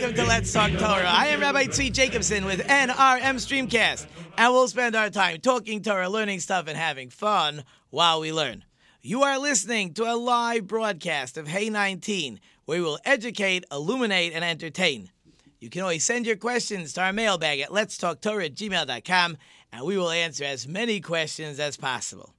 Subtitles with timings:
[0.00, 1.08] welcome to Let's Talk Torah.
[1.08, 6.08] I am Rabbi Tzvi Jacobson with NRM Streamcast, and we'll spend our time talking Torah,
[6.08, 8.64] learning stuff, and having fun while we learn.
[9.02, 14.34] You are listening to a live broadcast of Hey 19, where we will educate, illuminate,
[14.34, 15.10] and entertain.
[15.58, 19.36] You can always send your questions to our mailbag at letstalktorah at gmail.com,
[19.72, 22.32] and we will answer as many questions as possible.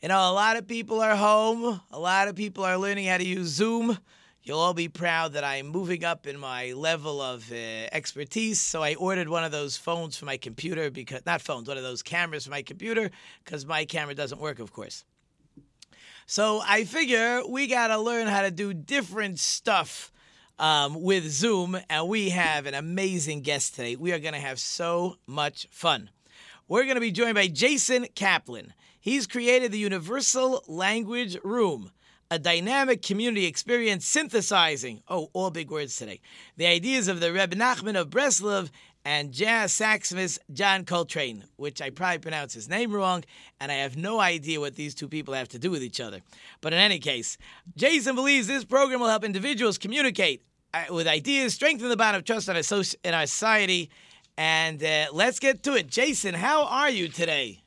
[0.00, 1.80] You know, a lot of people are home.
[1.90, 3.98] A lot of people are learning how to use Zoom.
[4.48, 7.54] You'll all be proud that I'm moving up in my level of uh,
[7.92, 8.58] expertise.
[8.58, 11.82] So I ordered one of those phones for my computer because, not phones, one of
[11.82, 13.10] those cameras for my computer
[13.44, 15.04] because my camera doesn't work, of course.
[16.24, 20.10] So I figure we got to learn how to do different stuff
[20.58, 21.78] um, with Zoom.
[21.90, 23.96] And we have an amazing guest today.
[23.96, 26.08] We are going to have so much fun.
[26.68, 28.72] We're going to be joined by Jason Kaplan.
[28.98, 31.90] He's created the Universal Language Room,
[32.30, 36.20] a dynamic community experience synthesizing, oh, all big words today,
[36.56, 38.70] the ideas of the Reb Nachman of Breslov
[39.04, 43.24] and jazz saxophonist John Coltrane, which I probably pronounced his name wrong,
[43.60, 46.20] and I have no idea what these two people have to do with each other.
[46.60, 47.38] But in any case,
[47.76, 50.42] Jason believes this program will help individuals communicate
[50.74, 53.88] uh, with ideas, strengthen the bond of trust in our, in our society,
[54.36, 55.86] and uh, let's get to it.
[55.86, 57.62] Jason, how are you today?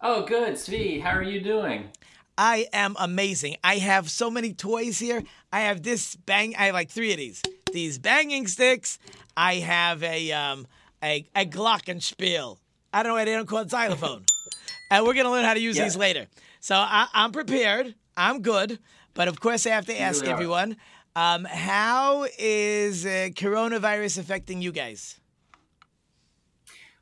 [0.00, 1.02] Oh, good, Tzvi.
[1.02, 1.90] How are you doing?
[2.36, 3.56] I am amazing.
[3.62, 5.22] I have so many toys here.
[5.52, 6.54] I have this bang.
[6.56, 7.42] I have like three of these.
[7.72, 8.98] These banging sticks.
[9.36, 10.66] I have a um
[11.02, 12.58] a, a glockenspiel.
[12.92, 14.24] I don't know why they don't call it xylophone.
[14.90, 15.84] and we're gonna learn how to use yeah.
[15.84, 16.26] these later.
[16.60, 17.94] So I, am prepared.
[18.16, 18.78] I'm good.
[19.12, 20.76] But of course, I have to ask everyone:
[21.14, 25.20] um, How is uh, coronavirus affecting you guys?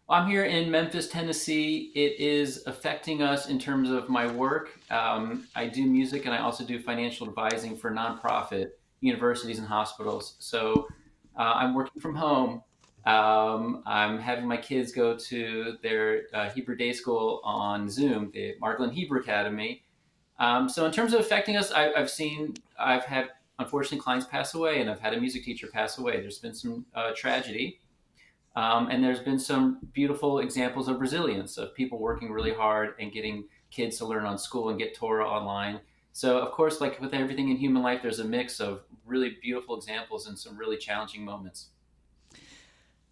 [0.09, 1.93] I'm here in Memphis, Tennessee.
[1.95, 4.79] It is affecting us in terms of my work.
[4.91, 8.71] Um, I do music and I also do financial advising for nonprofit
[9.01, 10.35] universities and hospitals.
[10.39, 10.87] So
[11.39, 12.63] uh, I'm working from home.
[13.07, 18.55] Um, I'm having my kids go to their uh, Hebrew day school on Zoom, the
[18.61, 19.83] Margolin Hebrew Academy.
[20.39, 24.55] Um, so in terms of affecting us, I, have seen, I've had unfortunately clients pass
[24.55, 26.21] away, and I've had a music teacher pass away.
[26.21, 27.81] There's been some uh, tragedy.
[28.55, 33.11] Um, and there's been some beautiful examples of resilience of people working really hard and
[33.11, 35.81] getting kids to learn on school and get Torah online.
[36.13, 39.77] So, of course, like with everything in human life, there's a mix of really beautiful
[39.77, 41.69] examples and some really challenging moments.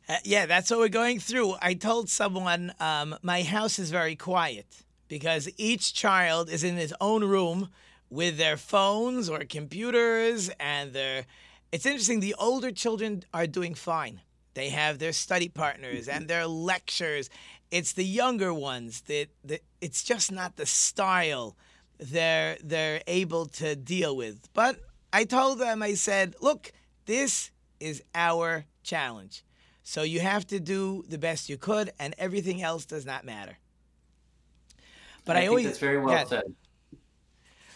[0.07, 1.55] Uh, yeah, that's what we're going through.
[1.63, 4.67] I told someone um, my house is very quiet
[5.09, 7.71] because each child is in his own room
[8.11, 11.25] with their phones or computers, and they're.
[11.73, 12.19] It's interesting.
[12.19, 14.21] The older children are doing fine
[14.55, 17.31] they have their study partners and their lectures.
[17.71, 21.57] It's the younger ones that, that it's just not the style
[21.99, 24.49] they're they're able to deal with.
[24.55, 24.81] But
[25.13, 26.73] I told them, I said, look,
[27.07, 29.45] this is our challenge.
[29.83, 33.59] So you have to do the best you could, and everything else does not matter.
[35.25, 36.55] But I, I always that's very well yeah, said.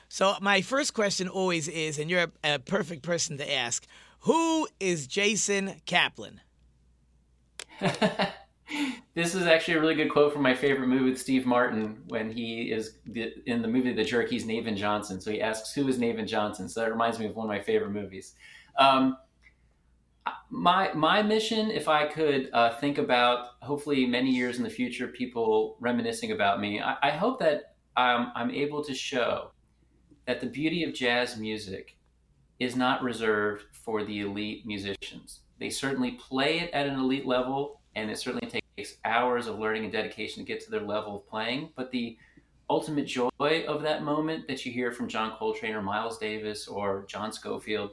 [0.09, 3.87] So my first question always is, and you're a, a perfect person to ask,
[4.21, 6.41] who is Jason Kaplan?
[9.15, 12.31] this is actually a really good quote from my favorite movie with Steve Martin when
[12.31, 12.99] he is
[13.47, 14.31] in the movie The Jerk.
[14.31, 15.21] He's Navin Johnson.
[15.21, 17.61] So he asks, "Who is Navin Johnson?" So that reminds me of one of my
[17.61, 18.35] favorite movies.
[18.79, 19.17] Um,
[20.51, 25.09] my my mission, if I could uh, think about, hopefully many years in the future,
[25.09, 29.53] people reminiscing about me, I, I hope that I'm, I'm able to show
[30.27, 31.97] that the beauty of jazz music
[32.59, 37.81] is not reserved for the elite musicians they certainly play it at an elite level,
[37.95, 41.29] and it certainly takes hours of learning and dedication to get to their level of
[41.29, 41.71] playing.
[41.77, 42.17] But the
[42.69, 47.05] ultimate joy of that moment that you hear from John Coltrane or Miles Davis or
[47.09, 47.93] John Scofield,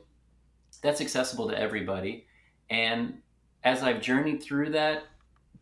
[0.81, 2.25] that's accessible to everybody.
[2.69, 3.21] And
[3.63, 5.03] as I've journeyed through that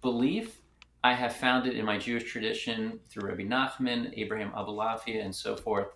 [0.01, 0.61] belief,
[1.03, 5.55] I have found it in my Jewish tradition through Rabbi Nachman, Abraham Abulafia, and so
[5.55, 5.87] forth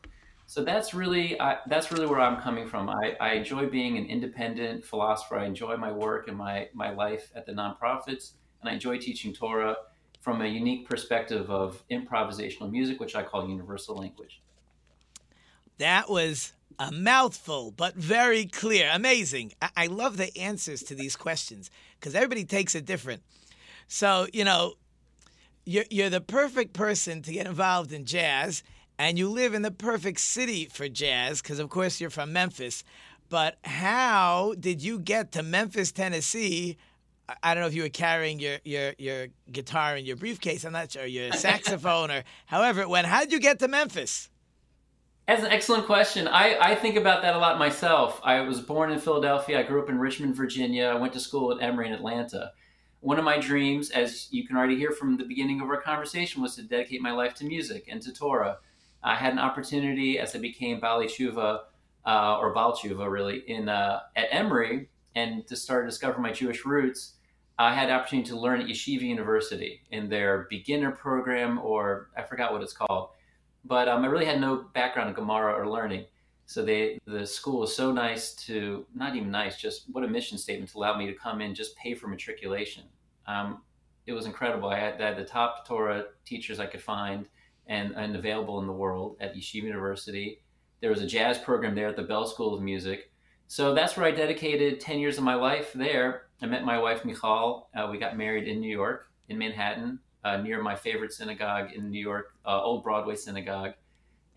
[0.46, 2.90] so that's really I, that's really where I'm coming from.
[2.90, 5.38] I, I enjoy being an independent philosopher.
[5.38, 9.34] I enjoy my work and my my life at the nonprofits, and I enjoy teaching
[9.34, 9.76] Torah
[10.22, 14.42] from a unique perspective of improvisational music, which I call universal language.
[15.80, 18.90] That was A mouthful, but very clear.
[18.92, 19.54] Amazing.
[19.62, 21.70] I, I love the answers to these questions
[22.00, 23.22] because everybody takes it different.
[23.88, 24.74] So, you know,
[25.66, 28.64] you're, you're the perfect person to get involved in jazz,
[28.98, 32.84] and you live in the perfect city for jazz because, of course, you're from Memphis.
[33.30, 36.78] But how did you get to Memphis, Tennessee?
[37.42, 40.64] I- don't know if you were carrying your, your, your guitar in your briefcase.
[40.66, 43.08] I'm not sure, your saxophone or however it went.
[43.08, 44.30] How did you get to Memphis?
[45.28, 46.28] That's an excellent question.
[46.28, 48.20] I, I think about that a lot myself.
[48.24, 49.60] I was born in Philadelphia.
[49.60, 50.88] I grew up in Richmond, Virginia.
[50.88, 52.52] I went to school at Emory in Atlanta.
[53.00, 56.42] One of my dreams, as you can already hear from the beginning of our conversation,
[56.42, 58.58] was to dedicate my life to music and to Torah.
[59.04, 61.62] I had an opportunity as I became Bali Tshuva,
[62.06, 66.32] uh, or Baal Tshuva really, in, uh, at Emory, and to start to discover my
[66.32, 67.14] Jewish roots.
[67.60, 72.24] I had the opportunity to learn at Yeshiva University in their beginner program, or I
[72.24, 73.10] forgot what it's called
[73.66, 76.06] but um, I really had no background in Gemara or learning.
[76.46, 80.38] So they, the school was so nice to, not even nice, just what a mission
[80.38, 82.84] statement to allow me to come in, just pay for matriculation.
[83.26, 83.62] Um,
[84.06, 84.68] it was incredible.
[84.68, 87.28] I had, I had, the top Torah teachers I could find
[87.68, 90.42] and, and available in the world at Yeshiva University.
[90.82, 93.12] There was a jazz program there at the Belz School of Music.
[93.48, 96.28] So that's where I dedicated 10 years of my life there.
[96.42, 97.70] I met my wife, Michal.
[97.76, 101.90] Uh, we got married in New York, in Manhattan uh, near my favorite synagogue in
[101.90, 103.74] New York, uh, Old Broadway Synagogue,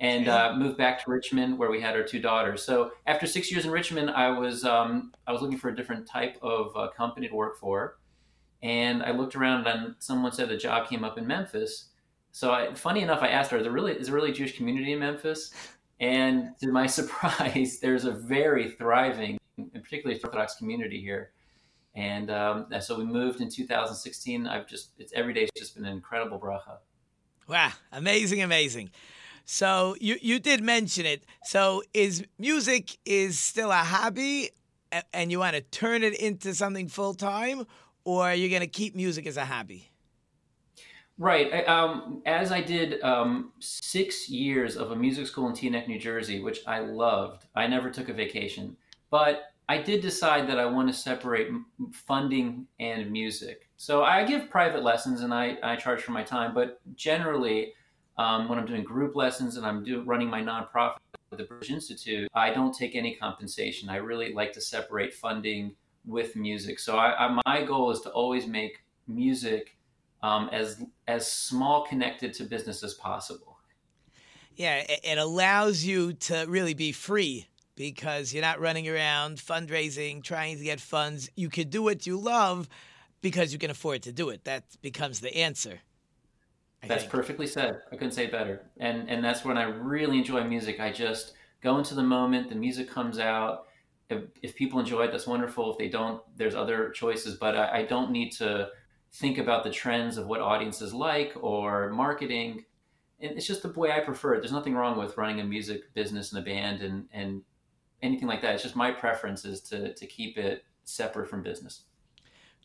[0.01, 2.63] and uh, moved back to Richmond where we had our two daughters.
[2.63, 6.07] So after six years in Richmond, I was um, I was looking for a different
[6.07, 7.99] type of uh, company to work for,
[8.63, 11.91] and I looked around and someone said the job came up in Memphis.
[12.37, 14.57] So I, funny enough, I asked her, "Is there really is there really a Jewish
[14.57, 15.53] community in Memphis?"
[16.01, 21.33] And to my surprise, there's a very thriving, and particularly Orthodox community here
[21.97, 24.47] and um, so we moved in 2016.
[24.47, 25.45] I've just it's every day.
[25.45, 26.77] It's just been an incredible bracha.
[27.49, 28.91] Wow, amazing, amazing.
[29.47, 31.25] So you you did mention it.
[31.45, 34.51] So is music is still a hobby,
[35.15, 37.67] and you want to turn it into something full time,
[38.05, 39.91] or are you going to keep music as a hobby?
[41.19, 41.67] Right.
[41.67, 46.41] Um, as I did um, six years of a music school in Teaneck, New Jersey,
[46.41, 47.47] which I loved.
[47.55, 48.77] I never took a vacation,
[49.11, 51.49] but I did decide that I want to separate
[51.93, 53.69] funding and music.
[53.79, 57.73] So I give private lessons and I, I charge for my time, but generally,
[58.19, 60.97] um, when I'm doing group lessons and I'm do, running my nonprofit,
[61.31, 63.89] the Bridge Institute, I don't take any compensation.
[63.89, 65.75] I really like to separate funding
[66.07, 66.79] with music.
[66.79, 69.76] So I, I, my goal is to always make music
[70.27, 73.59] um, as as small connected to business as possible.
[74.57, 77.47] Yeah, it allows you to really be free
[77.77, 81.31] because you're not running around fundraising, trying to get funds.
[81.37, 82.69] You could do what you love
[83.21, 84.45] because you can afford to do it.
[84.45, 85.81] That becomes the answer.
[86.83, 87.13] I that's think.
[87.13, 87.83] perfectly said.
[87.93, 88.63] I couldn't say it better.
[88.79, 90.81] And and that's when I really enjoy music.
[90.81, 92.49] I just go into the moment.
[92.49, 93.67] The music comes out.
[94.09, 95.73] If, if people enjoy it, that's wonderful.
[95.73, 97.37] If they don't, there's other choices.
[97.37, 98.71] But I, I don't need to
[99.17, 102.65] think about the trends of what audiences like or marketing.
[103.21, 104.41] And it's just the way I prefer it.
[104.41, 107.43] There's nothing wrong with running a music business and a band and and
[108.03, 108.55] anything like that.
[108.55, 111.83] It's just my preference is to to keep it separate from business.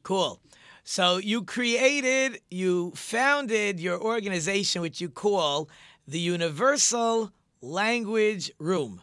[0.03, 0.41] Cool.
[0.83, 5.69] So you created, you founded your organization, which you call
[6.07, 9.01] the Universal Language Room.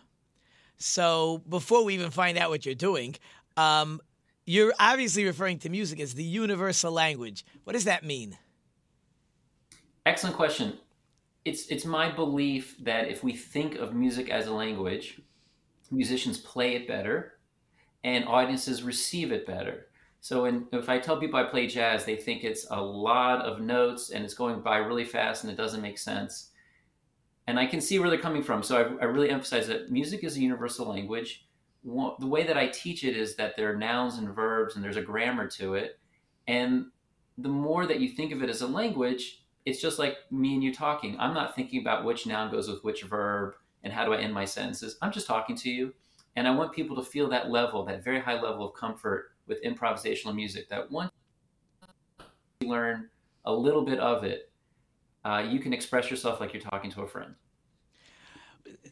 [0.77, 3.15] So before we even find out what you're doing,
[3.57, 4.01] um,
[4.49, 7.45] you're obviously referring to music as the universal language.
[7.65, 8.39] What does that mean?
[10.07, 10.79] Excellent question.
[11.45, 15.21] It's it's my belief that if we think of music as a language,
[15.91, 17.39] musicians play it better
[18.05, 19.89] and audiences receive it better.
[20.21, 23.61] So when, if I tell people I play jazz, they think it's a lot of
[23.61, 26.51] notes and it's going by really fast and it doesn't make sense.
[27.47, 28.63] And I can see where they're coming from.
[28.63, 31.48] So I, I really emphasize that music is a universal language.
[31.89, 34.97] The way that I teach it is that there are nouns and verbs and there's
[34.97, 35.99] a grammar to it.
[36.47, 36.87] And
[37.39, 40.63] the more that you think of it as a language, it's just like me and
[40.63, 41.17] you talking.
[41.19, 43.55] I'm not thinking about which noun goes with which verb
[43.85, 44.99] and how do I end my sentences.
[45.01, 45.95] I'm just talking to you.
[46.37, 49.63] And I want people to feel that level, that very high level of comfort with
[49.63, 51.11] improvisational music, that once
[52.61, 53.09] you learn
[53.45, 54.51] a little bit of it,
[55.25, 57.35] uh, you can express yourself like you're talking to a friend.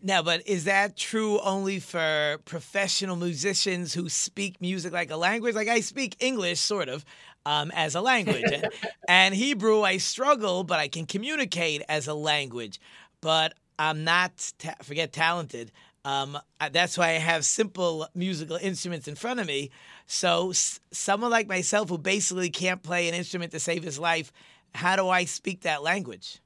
[0.02, 5.54] Now, but is that true only for professional musicians who speak music like a language?
[5.54, 7.04] Like I speak English, sort of,
[7.44, 8.68] um, as a language, and,
[9.08, 12.80] and Hebrew I struggle, but I can communicate as a language.
[13.20, 15.72] But I'm not ta- forget talented.
[16.04, 16.38] Um,
[16.70, 19.70] that's why I have simple musical instruments in front of me.
[20.06, 24.32] So s- someone like myself who basically can't play an instrument to save his life,
[24.74, 26.40] how do I speak that language?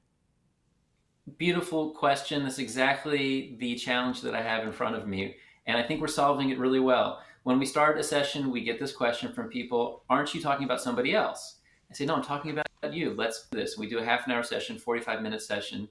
[1.37, 2.43] Beautiful question.
[2.43, 5.35] That's exactly the challenge that I have in front of me.
[5.65, 7.21] And I think we're solving it really well.
[7.43, 10.81] When we start a session, we get this question from people Aren't you talking about
[10.81, 11.57] somebody else?
[11.89, 13.13] I say, No, I'm talking about you.
[13.15, 13.77] Let's do this.
[13.77, 15.87] We do a half an hour session, 45 minute session.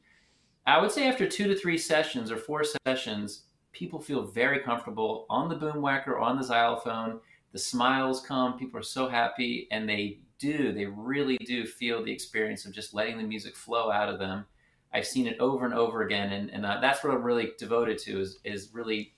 [0.66, 5.26] I would say after two to three sessions or four sessions, people feel very comfortable
[5.30, 7.20] on the boom whacker, on the xylophone.
[7.52, 12.12] The smiles come, people are so happy, and they do, they really do feel the
[12.12, 14.44] experience of just letting the music flow out of them.
[14.92, 17.98] I've seen it over and over again, and, and uh, that's what I'm really devoted
[17.98, 19.14] to is, is really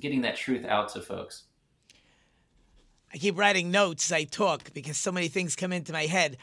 [0.00, 1.44] getting that truth out to folks.
[3.12, 6.38] I keep writing notes as I talk because so many things come into my head.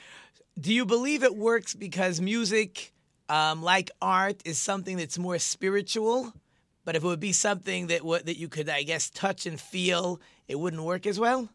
[0.60, 2.94] Do you believe it works because music,
[3.28, 6.34] um, like art, is something that's more spiritual?
[6.86, 9.60] But if it would be something that w- that you could, I guess, touch and
[9.60, 11.50] feel, it wouldn't work as well.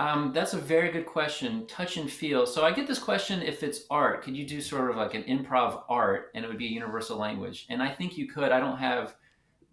[0.00, 1.66] Um, that's a very good question.
[1.66, 2.46] Touch and feel.
[2.46, 5.24] So I get this question: if it's art, could you do sort of like an
[5.24, 7.66] improv art, and it would be a universal language?
[7.68, 8.50] And I think you could.
[8.50, 9.14] I don't have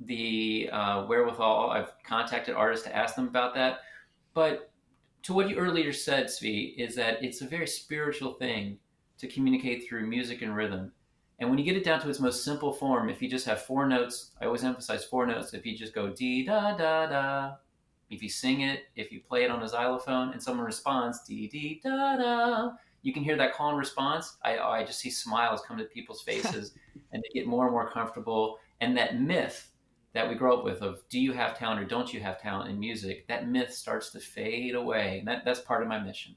[0.02, 1.70] the uh, wherewithal.
[1.70, 3.80] I've contacted artists to ask them about that.
[4.34, 4.70] But
[5.24, 8.80] to what you earlier said, Tzvi, is that it's a very spiritual thing
[9.20, 10.92] to communicate through music and rhythm.
[11.40, 13.62] And when you get it down to its most simple form, if you just have
[13.62, 15.54] four notes, I always emphasize four notes.
[15.54, 17.56] If you just go dee da da da,
[18.10, 21.48] if you sing it, if you play it on a xylophone and someone responds dee
[21.48, 22.72] dee da da,
[23.02, 24.38] you can hear that call and response.
[24.44, 26.74] I, I just see smiles come to people's faces
[27.12, 28.60] and they get more and more comfortable.
[28.82, 29.72] And that myth
[30.14, 32.70] that we grow up with of do you have talent or don't you have talent
[32.70, 35.20] in music, that myth starts to fade away.
[35.20, 36.36] And that, that's part of my mission.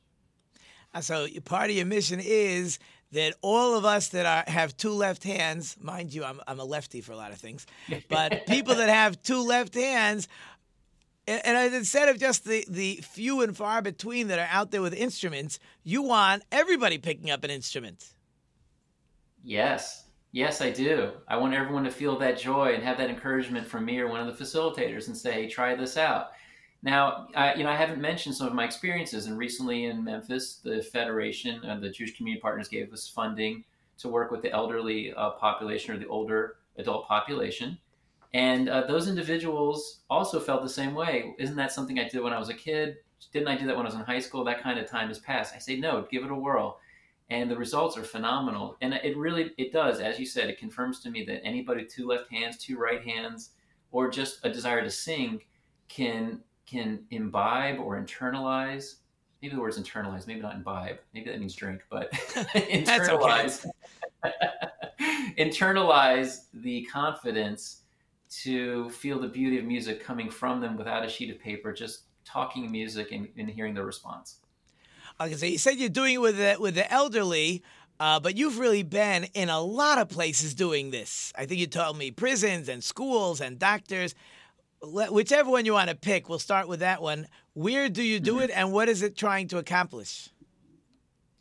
[0.92, 2.78] Uh, so part of your mission is
[3.12, 6.64] that all of us that are, have two left hands, mind you, I'm, I'm a
[6.64, 7.66] lefty for a lot of things,
[8.08, 10.28] but people that have two left hands,
[11.30, 14.82] and, and instead of just the, the few and far between that are out there
[14.82, 18.10] with instruments, you want everybody picking up an instrument.
[19.42, 21.12] Yes, yes, I do.
[21.28, 24.20] I want everyone to feel that joy and have that encouragement from me or one
[24.20, 26.32] of the facilitators and say, hey, try this out.
[26.82, 30.60] Now, I, you know, I haven't mentioned some of my experiences, and recently in Memphis,
[30.64, 33.64] the Federation and the Jewish Community Partners gave us funding
[33.98, 37.78] to work with the elderly uh, population or the older adult population,
[38.32, 41.34] and uh, those individuals also felt the same way.
[41.38, 42.96] Isn't that something I did when I was a kid?
[43.32, 44.44] Didn't I do that when I was in high school?
[44.44, 45.54] That kind of time has passed.
[45.54, 46.78] I say no, give it a whirl,
[47.28, 48.76] and the results are phenomenal.
[48.80, 51.92] And it really, it does, as you said, it confirms to me that anybody with
[51.92, 53.50] two left hands, two right hands,
[53.92, 55.40] or just a desire to sing
[55.88, 58.96] can can imbibe or internalize
[59.42, 62.10] maybe the word's internalize maybe not imbibe maybe that means drink but
[62.54, 63.66] internalize
[65.38, 67.82] internalize the confidence
[68.30, 72.04] to feel the beauty of music coming from them without a sheet of paper just
[72.24, 74.36] talking music and, and hearing the response
[75.20, 77.62] okay so you said you're doing it with the, with the elderly
[77.98, 81.34] uh, but you've really been in a lot of places doing this.
[81.36, 84.14] I think you told me prisons and schools and doctors
[84.82, 87.26] whichever one you want to pick, we'll start with that one.
[87.54, 88.44] Where do you do mm-hmm.
[88.44, 90.30] it, and what is it trying to accomplish?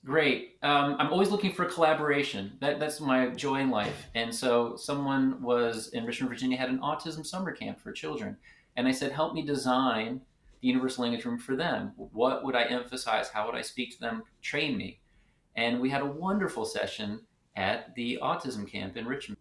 [0.05, 0.57] Great.
[0.63, 2.53] Um, I'm always looking for collaboration.
[2.61, 4.07] That, that's my joy in life.
[4.15, 8.37] And so, someone was in Richmond, Virginia, had an autism summer camp for children,
[8.77, 10.21] and I said, "Help me design
[10.61, 11.91] the universal language room for them.
[11.97, 13.29] What would I emphasize?
[13.29, 14.23] How would I speak to them?
[14.41, 15.01] Train me."
[15.55, 17.21] And we had a wonderful session
[17.57, 19.37] at the autism camp in Richmond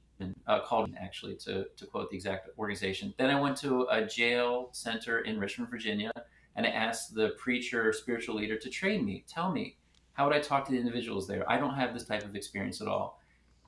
[0.46, 3.14] uh, called actually to, to quote the exact organization.
[3.16, 6.10] Then I went to a jail center in Richmond, Virginia,
[6.56, 9.24] and I asked the preacher, spiritual leader, to train me.
[9.28, 9.76] Tell me,
[10.18, 11.48] how would I talk to the individuals there?
[11.48, 13.20] I don't have this type of experience at all.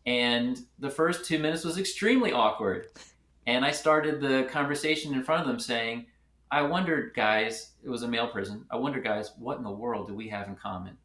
[0.05, 2.89] And the first two minutes was extremely awkward.
[3.47, 6.07] And I started the conversation in front of them saying,
[6.51, 8.65] I wondered, guys, it was a male prison.
[8.69, 10.97] I wondered, guys, what in the world do we have in common?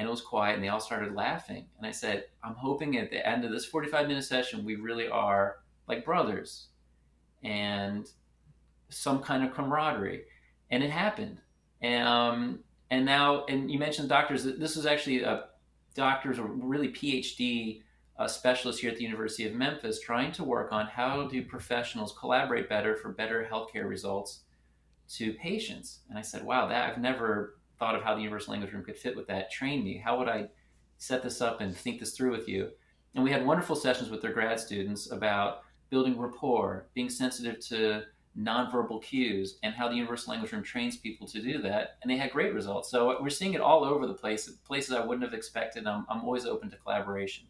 [0.00, 3.10] and it was quiet and they all started laughing and i said i'm hoping at
[3.10, 5.56] the end of this 45 minute session we really are
[5.88, 6.68] like brothers
[7.42, 8.08] and
[8.88, 10.22] some kind of camaraderie
[10.70, 11.42] and it happened
[11.82, 12.60] and um,
[12.90, 15.44] and now and you mentioned doctors this was actually a
[15.94, 17.82] doctors or really phd
[18.18, 22.14] uh, specialists here at the university of memphis trying to work on how do professionals
[22.18, 24.40] collaborate better for better healthcare results
[25.08, 26.00] to patients.
[26.08, 28.98] And i said wow that i've never thought of how the universal language room could
[28.98, 29.50] fit with that.
[29.50, 29.96] Train me.
[29.96, 30.48] How would i
[30.98, 32.68] set this up and think this through with you?
[33.14, 38.02] And we had wonderful sessions with their grad students about building rapport being sensitive to
[38.38, 42.16] nonverbal cues and how the universal language room trains people to do that and they
[42.16, 42.90] had great results.
[42.90, 45.86] So we're seeing it all over the place places i wouldn't have expected.
[45.86, 47.46] I'm, I'm always open to collaboration.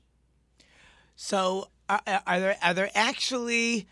[1.16, 3.88] So are, are there are there actually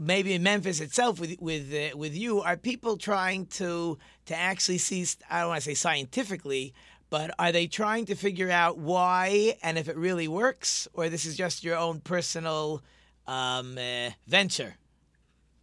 [0.00, 4.78] maybe in Memphis itself with with uh, with you are people trying to to actually
[4.78, 6.74] see I don't want to say scientifically
[7.10, 11.26] but are they trying to figure out why and if it really works, or this
[11.26, 12.82] is just your own personal
[13.26, 14.76] um, uh, venture?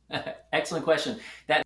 [0.54, 1.20] Excellent question.
[1.48, 1.66] That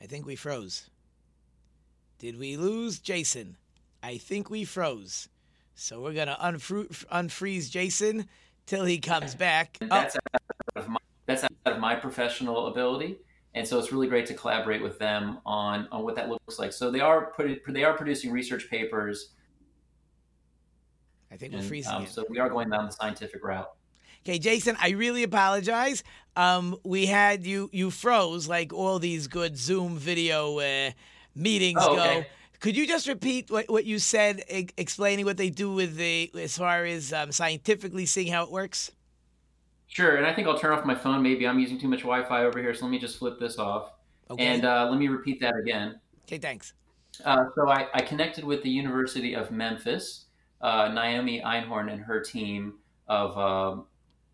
[0.00, 0.88] I think we froze.
[2.18, 3.56] Did we lose Jason?
[4.02, 5.28] I think we froze.
[5.74, 8.28] So we're gonna unfru- unfreeze Jason
[8.66, 9.78] till he comes back.
[9.80, 10.42] Oh, that's out
[10.76, 13.18] of my, that's out of my professional ability,
[13.54, 16.72] and so it's really great to collaborate with them on on what that looks like.
[16.72, 19.30] So they are put, they are producing research papers.
[21.30, 23.70] I think we're and, freezing um, so we are going down the scientific route.
[24.24, 26.02] Okay, Jason, I really apologize.
[26.36, 30.90] Um, we had you you froze like all these good Zoom video uh,
[31.34, 32.02] meetings Oh, go.
[32.02, 32.26] okay.
[32.60, 36.30] Could you just repeat what, what you said, e- explaining what they do with the
[36.34, 38.90] as far as um, scientifically seeing how it works?
[39.86, 41.22] Sure, and I think I'll turn off my phone.
[41.22, 43.92] Maybe I'm using too much Wi-Fi over here, so let me just flip this off.
[44.30, 44.44] Okay.
[44.44, 46.00] And uh, let me repeat that again.
[46.24, 46.74] okay, thanks.
[47.24, 50.26] Uh, so I, I connected with the University of Memphis,
[50.60, 52.74] uh, Naomi Einhorn and her team
[53.08, 53.86] of, um,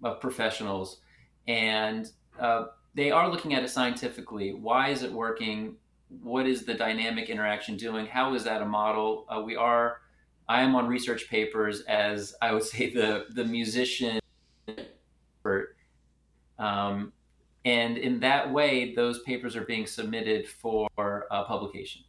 [0.03, 1.01] of professionals,
[1.47, 4.53] and uh, they are looking at it scientifically.
[4.53, 5.77] Why is it working?
[6.23, 8.07] What is the dynamic interaction doing?
[8.07, 9.27] How is that a model?
[9.29, 10.01] Uh, we are.
[10.49, 14.21] I am on research papers as I would say the the musician
[14.69, 15.77] expert.
[16.59, 17.13] Um,
[17.65, 20.89] and in that way, those papers are being submitted for
[21.31, 22.03] uh, publication.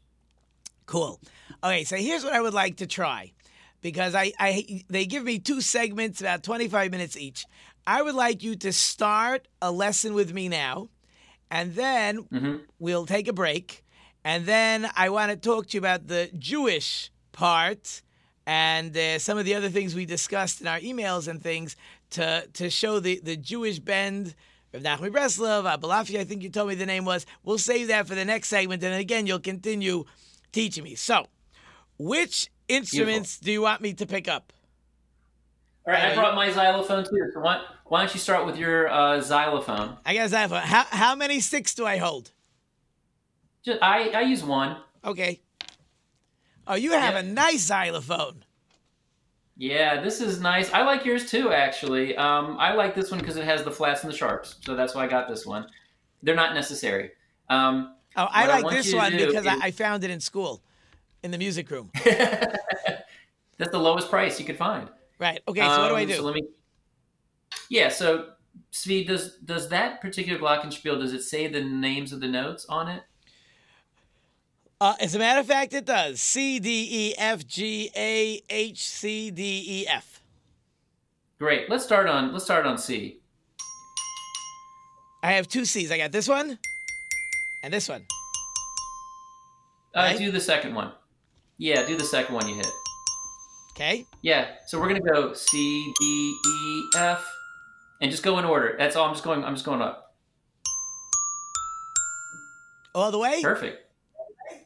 [0.86, 1.20] Cool.
[1.64, 3.32] Okay, so here's what I would like to try,
[3.86, 7.46] because I, I they give me two segments, about 25 minutes each.
[7.86, 10.90] I would like you to start a lesson with me now,
[11.52, 12.62] and then Mhm.
[12.80, 13.84] we'll take a break,
[14.24, 18.02] and then I want to talk to you about the Jewish part
[18.48, 21.76] and uh, some of the other things we discussed in our emails and things
[22.16, 24.34] to to show the the Jewish bend.
[24.74, 27.26] Of Nachmi Breslov, Abalafi, I think you told me the name was.
[27.46, 30.04] We'll save that for the next segment, and again, you'll continue
[30.52, 30.96] teaching me.
[30.96, 31.28] So,
[31.98, 34.52] which instruments do you want me to pick up?
[35.88, 37.30] All right, I brought my xylophone too.
[37.34, 39.98] So why, why don't you start with your uh, xylophone?
[40.06, 40.52] I guess I have.
[40.52, 42.32] How how many sticks do I hold?
[43.64, 44.78] Just, I, I use one.
[45.04, 45.42] Okay.
[46.68, 47.20] Oh, you have Yeah.
[47.20, 48.44] a nice xylophone.
[49.58, 50.74] Yeah, this is nice.
[50.74, 52.18] I like yours too, actually.
[52.18, 54.94] Um, I like this one because it has the flats and the sharps, so that's
[54.96, 55.68] why I got this one.
[56.24, 57.12] They're not necessary.
[57.50, 60.20] Um, Oh, I What I like this one because is- I, I found it in
[60.22, 60.62] school,
[61.26, 61.92] in the music room.
[62.06, 64.88] that's the lowest price you could find.
[65.20, 65.42] Right.
[65.48, 65.62] Okay.
[65.62, 66.14] So what do I Um, do?
[66.16, 66.44] So let me.
[67.70, 67.90] Yeah.
[67.90, 68.30] So
[68.72, 72.88] Tzvi, does does that particular glockenspiel does it say the names of the notes on
[72.90, 73.04] it?
[74.80, 76.22] Uh, as a matter of fact, it does.
[76.22, 80.22] C D E F G A H C D E F.
[81.40, 81.70] Great.
[81.70, 83.20] Let's start on let's start on C.
[85.24, 85.92] I have two C's.
[85.92, 86.60] I got this one
[87.64, 88.06] and this one.
[89.96, 90.18] Uh, Right.
[90.18, 90.92] Do the second one.
[91.58, 92.68] Yeah, do the second one you hit.
[93.76, 94.06] Okay.
[94.22, 94.48] Yeah.
[94.68, 97.26] So we're gonna go C D E F,
[98.02, 98.76] and just go in order.
[98.78, 99.06] That's all.
[99.08, 99.44] I'm just going.
[99.44, 100.16] I'm just going up.
[102.94, 103.42] All the way.
[103.42, 103.82] Perfect.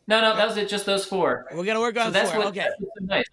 [0.07, 0.69] No, no, that was it.
[0.69, 1.45] Just those four.
[1.53, 2.39] We're gonna work So on that's four.
[2.39, 2.47] what.
[2.49, 2.61] okay.
[2.61, 3.25] that's so nice.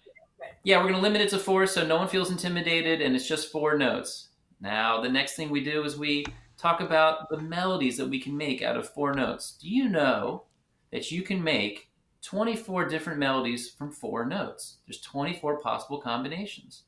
[0.63, 3.51] Yeah, we're gonna limit it to four, so no one feels intimidated, and it's just
[3.51, 4.29] four notes.
[4.59, 6.25] Now, the next thing we do is we
[6.57, 9.57] talk about the melodies that we can make out of four notes.
[9.61, 10.43] Do you know
[10.91, 11.86] that you can make
[12.21, 14.77] 24 different melodies from four notes?
[14.85, 16.83] There's 24 possible combinations.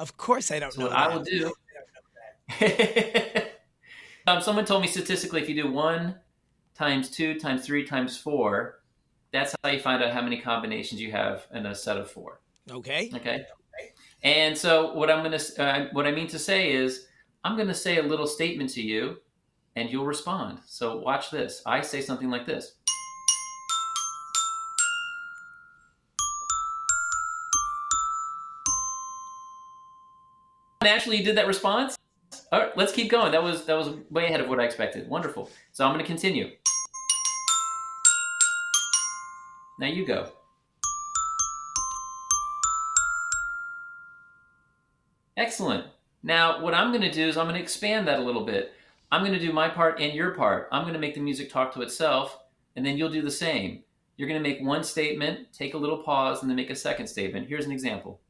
[0.00, 0.86] Of course, I don't So know.
[0.88, 1.52] what I will do.
[4.26, 6.16] um, someone told me statistically, if you do one
[6.74, 8.80] times two times three times four,
[9.32, 12.40] that's how you find out how many combinations you have in a set of four.
[12.70, 13.10] Okay.
[13.14, 13.44] Okay.
[14.22, 17.06] And so what I'm gonna uh, what I mean to say is
[17.44, 19.18] I'm gonna say a little statement to you,
[19.74, 20.60] and you'll respond.
[20.66, 21.62] So watch this.
[21.66, 22.74] I say something like this.
[30.82, 31.96] Naturally, you did that response.
[32.50, 33.32] All right, let's keep going.
[33.32, 35.08] That was that was way ahead of what I expected.
[35.08, 35.50] Wonderful.
[35.72, 36.50] So I'm going to continue.
[39.78, 40.28] Now you go.
[45.36, 45.86] Excellent.
[46.22, 48.72] Now, what I'm going to do is I'm going to expand that a little bit.
[49.10, 50.68] I'm going to do my part and your part.
[50.70, 52.38] I'm going to make the music talk to itself,
[52.76, 53.82] and then you'll do the same.
[54.16, 57.06] You're going to make one statement, take a little pause, and then make a second
[57.08, 57.48] statement.
[57.48, 58.20] Here's an example.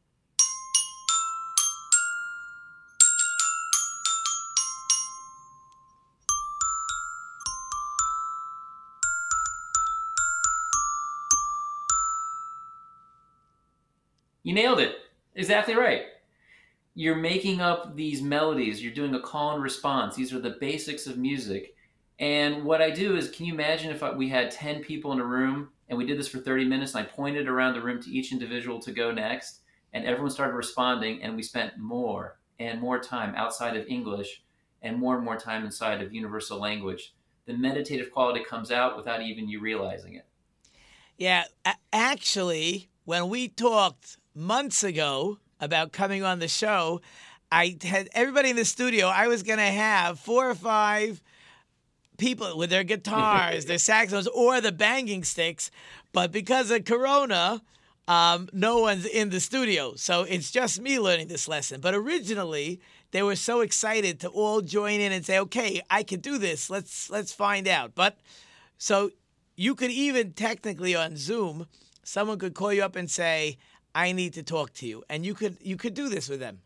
[14.42, 14.96] You nailed it.
[15.35, 16.02] Exactly right.
[16.94, 18.83] You're making up these melodies.
[18.83, 20.14] You're doing a call and response.
[20.14, 21.74] These are the basics of music.
[22.18, 25.24] And what I do is, can you imagine if we had 10 people in a
[25.24, 28.11] room and we did this for 30 minutes and I pointed around the room to
[28.11, 29.61] each individual to go next
[29.92, 34.42] and everyone started responding and we spent more and more time outside of English
[34.83, 37.14] and more and more time inside of universal language.
[37.46, 40.26] The meditative quality comes out without even you realizing it.
[41.16, 41.44] Yeah,
[41.92, 47.00] actually, when we talked months ago about coming on the show,
[47.50, 49.06] I had everybody in the studio.
[49.06, 51.22] I was going to have four or five
[52.18, 55.70] people with their guitars, their saxophones, or the banging sticks.
[56.12, 57.62] But because of Corona,
[58.08, 59.94] um, no one's in the studio.
[59.96, 61.80] So it's just me learning this lesson.
[61.80, 62.80] But originally,
[63.12, 66.70] they were so excited to all join in and say, okay, I can do this.
[66.70, 67.94] Let's let's find out.
[67.94, 68.18] But
[68.78, 69.10] so
[69.56, 71.66] you could even technically on Zoom,
[72.02, 73.58] someone could call you up and say,
[73.94, 75.05] I need to talk to you.
[75.09, 76.61] And you could you could do this with them.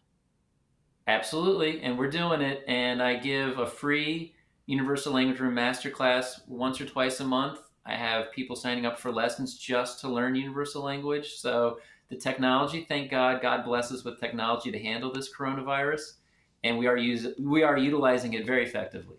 [1.07, 1.83] Absolutely.
[1.83, 2.65] And we're doing it.
[2.67, 4.35] And I give a free
[4.67, 7.61] Universal Language Room Masterclass once or twice a month.
[7.85, 11.35] I have people signing up for lessons just to learn Universal Language.
[11.37, 16.15] So the technology, thank God, God bless us with technology to handle this coronavirus,
[16.63, 19.17] and we are use, we are utilizing it very effectively.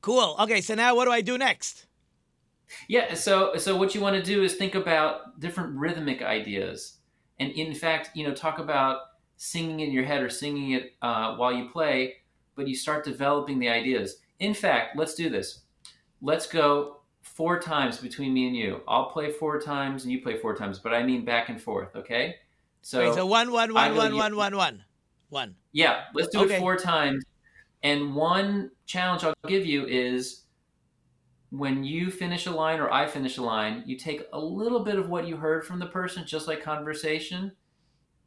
[0.00, 0.36] Cool.
[0.40, 1.86] Okay, so now what do I do next?
[2.86, 6.97] Yeah, so so what you want to do is think about different rhythmic ideas,
[7.40, 9.00] and in fact, you know, talk about
[9.36, 12.16] singing in your head or singing it uh, while you play,
[12.56, 14.16] but you start developing the ideas.
[14.40, 15.60] In fact, let's do this.
[16.20, 18.80] Let's go four times between me and you.
[18.88, 21.94] I'll play four times and you play four times, but I mean back and forth,
[21.94, 22.36] okay?
[22.82, 24.84] So, Wait, so one, one, one, one, one, one, one,
[25.28, 25.54] one.
[25.72, 26.56] Yeah, let's do okay.
[26.56, 27.24] it four times.
[27.82, 30.42] And one challenge I'll give you is
[31.50, 34.96] when you finish a line or I finish a line, you take a little bit
[34.96, 37.52] of what you heard from the person, just like conversation,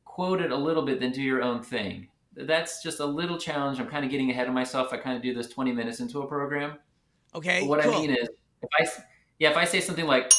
[0.06, 3.80] quote it a little bit, then do your own thing that's just a little challenge.
[3.80, 4.94] I'm kind of getting ahead of myself.
[4.94, 6.78] I kind of do this 20 minutes into a program.
[7.36, 7.62] Okay.
[7.62, 7.94] But what cool.
[7.94, 8.30] I mean is,
[8.62, 9.02] if I
[9.40, 10.32] yeah, if I say something like,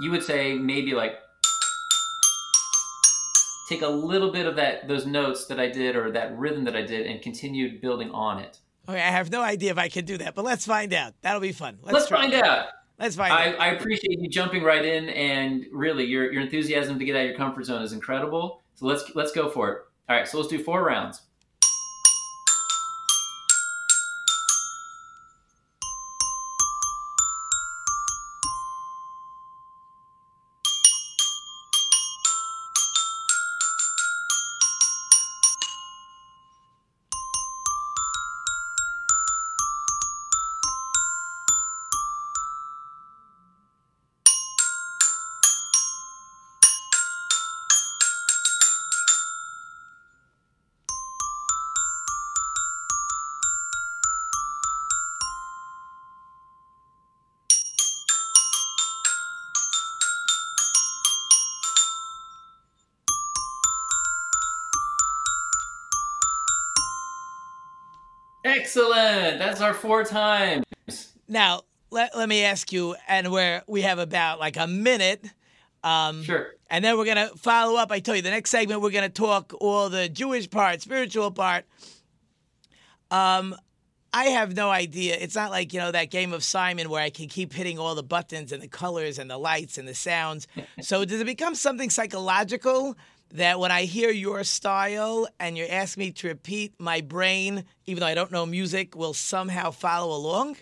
[0.00, 1.14] you would say maybe like,
[3.68, 6.76] take a little bit of that those notes that I did or that rhythm that
[6.76, 8.60] I did and continue building on it.
[8.88, 11.14] Okay, I have no idea if I can do that, but let's find out.
[11.22, 11.78] That'll be fun.
[11.82, 12.66] Let's, let's find out.
[12.98, 13.60] Let's find I, out.
[13.60, 17.28] I appreciate you jumping right in, and really, your your enthusiasm to get out of
[17.28, 18.60] your comfort zone is incredible.
[18.74, 19.78] So let's let's go for it.
[20.08, 21.22] All right, so let's do four rounds.
[68.54, 69.38] Excellent.
[69.38, 70.64] That's our four times.
[71.28, 75.24] Now, let, let me ask you, and where we have about like a minute.
[75.82, 76.54] Um, sure.
[76.70, 77.90] And then we're going to follow up.
[77.90, 81.30] I tell you, the next segment, we're going to talk all the Jewish part, spiritual
[81.30, 81.64] part.
[83.10, 83.54] Um,
[84.14, 85.16] I have no idea.
[85.18, 87.94] It's not like, you know, that game of Simon where I can keep hitting all
[87.94, 90.46] the buttons and the colors and the lights and the sounds.
[90.80, 92.96] so does it become something psychological
[93.32, 98.00] that when I hear your style and you ask me to repeat, my brain, even
[98.00, 100.56] though I don't know music, will somehow follow along?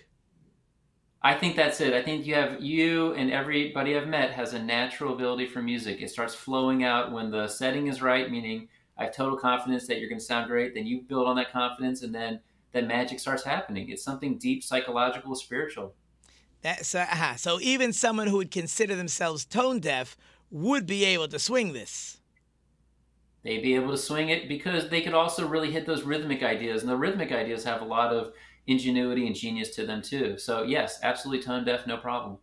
[1.20, 1.92] I think that's it.
[1.92, 6.00] I think you have you and everybody I've met has a natural ability for music.
[6.00, 9.98] It starts flowing out when the setting is right, meaning I have total confidence that
[9.98, 10.74] you're going to sound great.
[10.74, 12.40] Then you build on that confidence, and then
[12.72, 13.90] that magic starts happening.
[13.90, 15.92] It's something deep, psychological, spiritual.
[16.62, 20.16] That's uh, so even someone who would consider themselves tone deaf
[20.50, 22.19] would be able to swing this
[23.42, 26.82] they'd be able to swing it because they could also really hit those rhythmic ideas.
[26.82, 28.32] And the rhythmic ideas have a lot of
[28.66, 30.38] ingenuity and genius to them too.
[30.38, 32.38] So yes, absolutely tone deaf, no problem.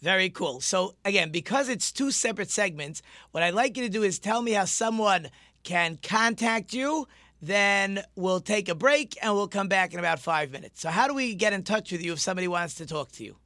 [0.00, 0.60] Very cool.
[0.60, 4.42] So again, because it's two separate segments, what I'd like you to do is tell
[4.42, 5.30] me how someone
[5.62, 7.06] can contact you.
[7.40, 10.80] Then we'll take a break and we'll come back in about five minutes.
[10.80, 13.24] So, how do we get in touch with you if somebody wants to talk to
[13.24, 13.36] you?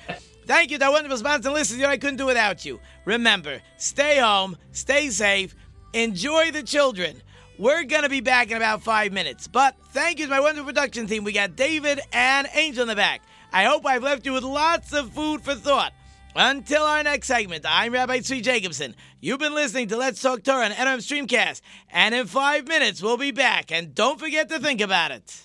[0.46, 1.86] Thank you to our wonderful sponsor listeners.
[1.86, 2.82] I couldn't do without you.
[3.06, 5.56] Remember, stay home, stay safe,
[5.94, 7.22] enjoy the children.
[7.58, 9.48] We're going to be back in about five minutes.
[9.48, 11.24] But thank you to my wonderful production team.
[11.24, 13.22] We got David and Angel in the back.
[13.54, 15.94] I hope I've left you with lots of food for thought.
[16.36, 18.94] Until our next segment, I'm Rabbi Tzvi Jacobson.
[19.22, 21.62] You've been listening to Let's Talk Torah on NRM Streamcast.
[21.90, 23.72] And in five minutes, we'll be back.
[23.72, 25.44] And don't forget to think about it.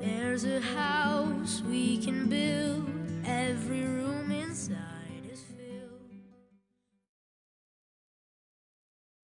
[0.00, 2.17] There's a house we can